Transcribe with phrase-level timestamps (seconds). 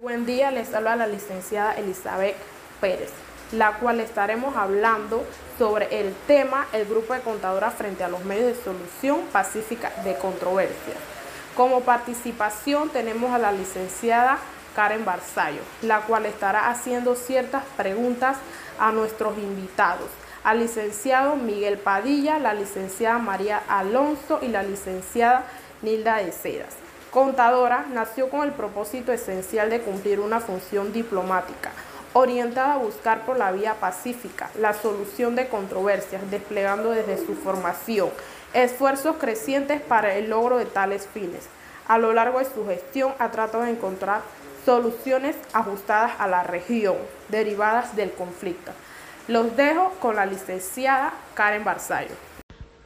[0.00, 2.34] Buen día, les habla la licenciada Elizabeth
[2.80, 3.10] Pérez,
[3.52, 5.22] la cual estaremos hablando
[5.58, 10.16] sobre el tema el grupo de contadoras frente a los medios de solución pacífica de
[10.16, 10.94] controversia.
[11.54, 14.38] Como participación tenemos a la licenciada
[14.74, 18.38] Karen Barzallo, la cual estará haciendo ciertas preguntas
[18.78, 20.08] a nuestros invitados,
[20.44, 25.44] al licenciado Miguel Padilla, la licenciada María Alonso y la licenciada
[25.82, 26.89] Nilda de Cedas.
[27.10, 31.72] Contadora nació con el propósito esencial de cumplir una función diplomática,
[32.12, 38.10] orientada a buscar por la vía pacífica la solución de controversias, desplegando desde su formación
[38.54, 41.48] esfuerzos crecientes para el logro de tales fines.
[41.88, 44.20] A lo largo de su gestión ha tratado de encontrar
[44.64, 46.96] soluciones ajustadas a la región,
[47.28, 48.70] derivadas del conflicto.
[49.26, 52.14] Los dejo con la licenciada Karen Barzallo.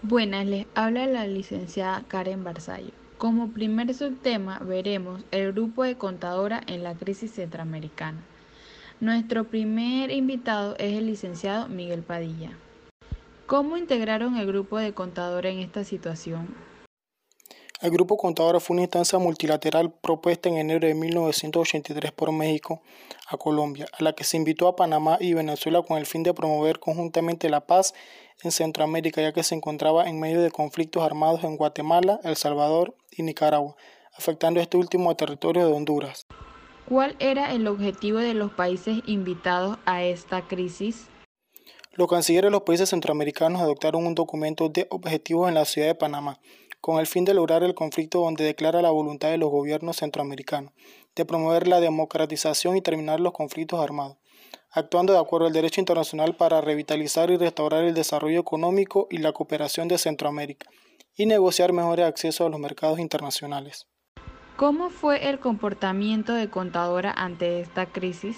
[0.00, 3.03] Buenas, les habla la licenciada Karen Barzallo.
[3.24, 8.23] Como primer subtema veremos el grupo de contadora en la crisis centroamericana.
[9.00, 12.50] Nuestro primer invitado es el licenciado Miguel Padilla.
[13.47, 16.55] ¿Cómo integraron el grupo de contadora en esta situación?
[17.80, 22.83] El Grupo Contadora fue una instancia multilateral propuesta en enero de 1983 por México
[23.28, 26.34] a Colombia, a la que se invitó a Panamá y Venezuela con el fin de
[26.34, 27.95] promover conjuntamente la paz
[28.42, 32.96] en Centroamérica, ya que se encontraba en medio de conflictos armados en Guatemala, El Salvador
[33.10, 33.77] y Nicaragua,
[34.16, 36.27] afectando este último territorio de Honduras.
[36.88, 41.06] ¿Cuál era el objetivo de los países invitados a esta crisis?
[41.92, 45.94] Los cancilleres de los países centroamericanos adoptaron un documento de objetivos en la ciudad de
[45.94, 46.40] Panamá,
[46.80, 50.72] con el fin de lograr el conflicto donde declara la voluntad de los gobiernos centroamericanos
[51.14, 54.16] de promover la democratización y terminar los conflictos armados,
[54.75, 59.33] actuando de acuerdo al derecho internacional para revitalizar y restaurar el desarrollo económico y la
[59.33, 60.69] cooperación de Centroamérica,
[61.17, 63.86] y negociar mejores accesos a los mercados internacionales.
[64.56, 68.36] ¿Cómo fue el comportamiento de Contadora ante esta crisis?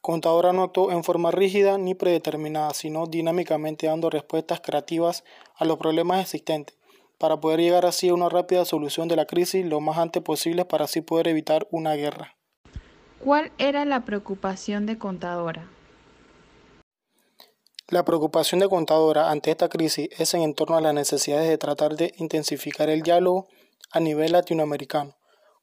[0.00, 5.22] Contadora no actuó en forma rígida ni predeterminada, sino dinámicamente dando respuestas creativas
[5.54, 6.76] a los problemas existentes,
[7.18, 10.64] para poder llegar así a una rápida solución de la crisis lo más antes posible
[10.64, 12.36] para así poder evitar una guerra.
[13.22, 15.68] ¿Cuál era la preocupación de Contadora?
[17.86, 21.94] La preocupación de Contadora ante esta crisis es en torno a las necesidades de tratar
[21.94, 23.46] de intensificar el diálogo
[23.92, 25.14] a nivel latinoamericano,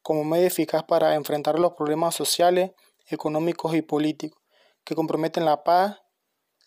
[0.02, 2.72] como medio eficaz para enfrentar los problemas sociales,
[3.10, 4.42] económicos y políticos
[4.86, 5.98] que comprometen la paz,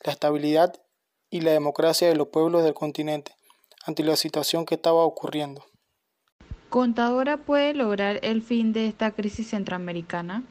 [0.04, 0.74] la estabilidad
[1.30, 3.34] y la democracia de los pueblos del continente
[3.86, 5.64] ante la situación que estaba ocurriendo.
[6.68, 10.44] ¿Contadora puede lograr el fin de esta crisis centroamericana?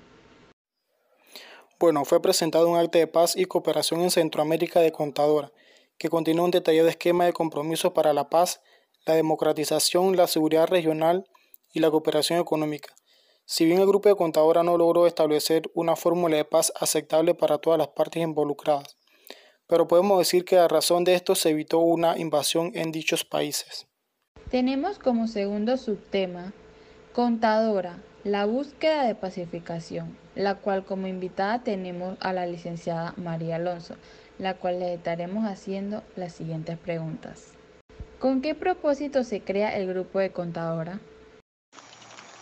[1.82, 5.52] Bueno, fue presentado un acta de paz y cooperación en Centroamérica de Contadora,
[5.98, 8.62] que contiene un detallado esquema de compromisos para la paz,
[9.08, 11.26] la democratización, la seguridad regional
[11.74, 12.94] y la cooperación económica,
[13.46, 17.58] si bien el grupo de contadora no logró establecer una fórmula de paz aceptable para
[17.58, 18.96] todas las partes involucradas,
[19.66, 23.88] pero podemos decir que a razón de esto se evitó una invasión en dichos países.
[24.52, 26.54] Tenemos como segundo subtema
[27.14, 33.96] Contadora, la búsqueda de pacificación, la cual como invitada tenemos a la licenciada María Alonso,
[34.38, 37.54] la cual le estaremos haciendo las siguientes preguntas.
[38.20, 41.00] ¿Con qué propósito se crea el grupo de Contadora?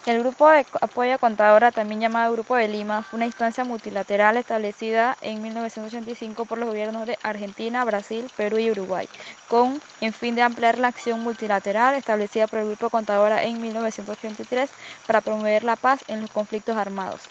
[0.06, 4.38] El Grupo de Apoyo a Contadora, también llamado Grupo de Lima, fue una instancia multilateral
[4.38, 9.10] establecida en 1985 por los gobiernos de Argentina, Brasil, Perú y Uruguay,
[9.50, 14.72] con el fin de ampliar la acción multilateral establecida por el Grupo Contadora en 1983
[15.06, 17.30] para promover la paz en los conflictos armados.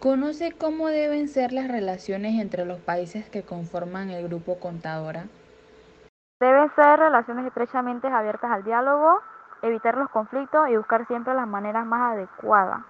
[0.00, 5.26] ¿Conoce cómo deben ser las relaciones entre los países que conforman el Grupo Contadora?
[6.40, 9.20] Deben ser relaciones estrechamente abiertas al diálogo,
[9.62, 12.80] evitar los conflictos y buscar siempre las maneras más adecuadas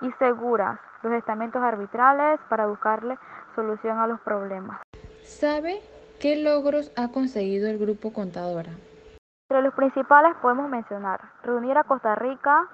[0.00, 3.18] y seguras, los estamentos arbitrales para buscarle
[3.54, 4.80] solución a los problemas.
[5.22, 5.80] ¿Sabe
[6.20, 8.70] qué logros ha conseguido el grupo Contadora?
[9.48, 12.68] Entre los principales podemos mencionar reunir a Costa Rica,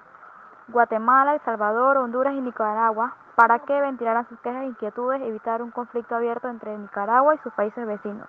[0.67, 5.71] Guatemala, El Salvador, Honduras y Nicaragua para que ventilaran sus quejas e inquietudes, evitar un
[5.71, 8.27] conflicto abierto entre Nicaragua y sus países vecinos.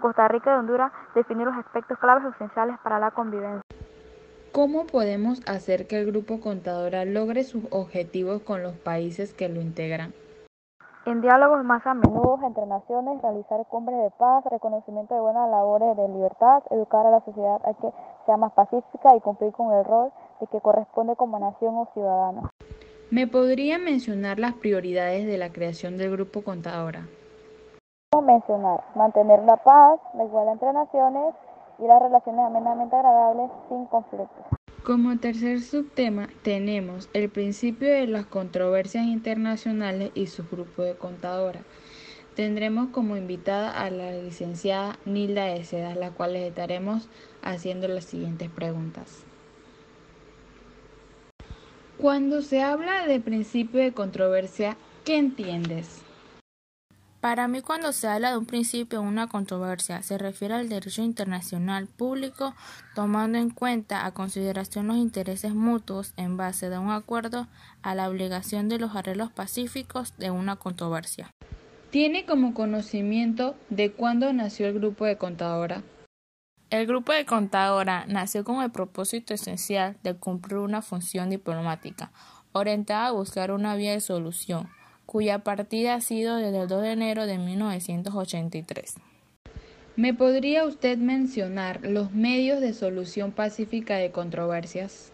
[0.00, 3.65] Costa Rica y Honduras definir los aspectos claves esenciales para la convivencia.
[4.56, 9.60] ¿Cómo podemos hacer que el grupo Contadora logre sus objetivos con los países que lo
[9.60, 10.14] integran?
[11.04, 15.94] En diálogos más a menudo entre naciones, realizar cumbres de paz, reconocimiento de buenas labores
[15.98, 17.92] de libertad, educar a la sociedad a que
[18.24, 20.10] sea más pacífica y cumplir con el rol
[20.40, 22.48] de que corresponde como nación o ciudadano.
[23.10, 27.02] ¿Me podría mencionar las prioridades de la creación del grupo Contadora?
[28.22, 31.34] mencionar mantener la paz, la igualdad entre naciones,
[31.78, 34.46] y las relaciones amenamente agradables sin conflictos.
[34.84, 41.60] Como tercer subtema tenemos el principio de las controversias internacionales y su grupo de contadora.
[42.36, 47.08] Tendremos como invitada a la licenciada Nilda Eseda, la cual les estaremos
[47.42, 49.24] haciendo las siguientes preguntas.
[51.98, 56.05] Cuando se habla de principio de controversia, ¿qué entiendes?
[57.26, 61.02] Para mí, cuando se habla de un principio o una controversia, se refiere al derecho
[61.02, 62.54] internacional público,
[62.94, 67.48] tomando en cuenta a consideración los intereses mutuos en base de un acuerdo
[67.82, 71.32] a la obligación de los arreglos pacíficos de una controversia.
[71.90, 75.82] ¿Tiene como conocimiento de cuándo nació el grupo de contadora?
[76.70, 82.12] El grupo de contadora nació con el propósito esencial de cumplir una función diplomática,
[82.52, 84.68] orientada a buscar una vía de solución,
[85.06, 88.96] cuya partida ha sido desde el 2 de enero de 1983.
[89.96, 95.12] ¿Me podría usted mencionar los medios de solución pacífica de controversias?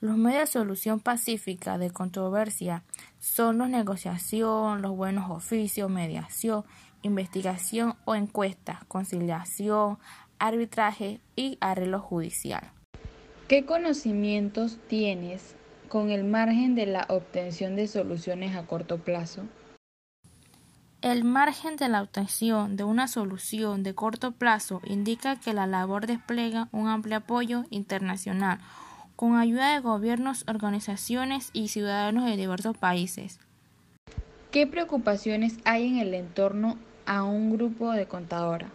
[0.00, 2.84] Los medios de solución pacífica de controversia
[3.20, 6.64] son la negociación, los buenos oficios, mediación,
[7.00, 9.98] investigación o encuesta, conciliación,
[10.38, 12.70] arbitraje y arreglo judicial.
[13.48, 15.54] ¿Qué conocimientos tienes
[15.94, 19.42] con el margen de la obtención de soluciones a corto plazo?
[21.02, 26.08] El margen de la obtención de una solución de corto plazo indica que la labor
[26.08, 28.58] despliega un amplio apoyo internacional
[29.14, 33.38] con ayuda de gobiernos, organizaciones y ciudadanos de diversos países.
[34.50, 36.76] ¿Qué preocupaciones hay en el entorno
[37.06, 38.66] a un grupo de contadora?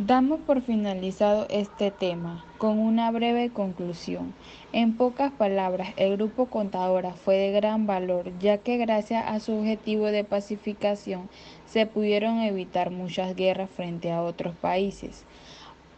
[0.00, 4.32] Damos por finalizado este tema con una breve conclusión.
[4.72, 9.54] En pocas palabras, el grupo contadora fue de gran valor, ya que gracias a su
[9.54, 11.28] objetivo de pacificación
[11.66, 15.24] se pudieron evitar muchas guerras frente a otros países.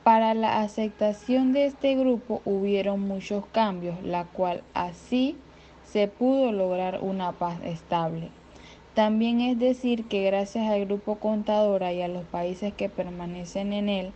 [0.03, 5.37] Para la aceptación de este grupo hubieron muchos cambios, la cual así
[5.85, 8.31] se pudo lograr una paz estable.
[8.95, 13.89] También es decir que gracias al grupo contadora y a los países que permanecen en
[13.89, 14.13] él,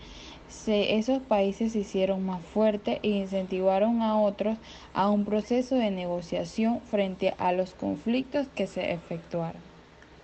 [0.67, 4.59] esos países se hicieron más fuertes e incentivaron a otros
[4.93, 9.62] a un proceso de negociación frente a los conflictos que se efectuaron.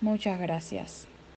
[0.01, 1.10] Muchas gracias.